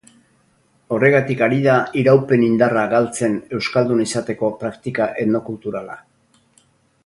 [0.95, 6.03] Horregatik ari da iraupen-indarra galtzen euskaldun izateko praktika etnokulturala.